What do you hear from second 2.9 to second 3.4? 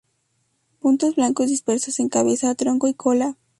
cola.